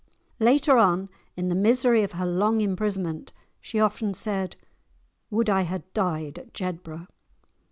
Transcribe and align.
Later 0.39 0.79
on, 0.79 1.09
in 1.37 1.49
the 1.49 1.53
misery 1.53 2.01
of 2.01 2.13
her 2.13 2.25
long 2.25 2.59
imprisonment, 2.59 3.33
she 3.59 3.79
often 3.79 4.15
said, 4.15 4.55
"Would 5.29 5.47
I 5.47 5.61
had 5.61 5.93
died 5.93 6.39
at 6.39 6.55
Jedburgh!" 6.55 7.05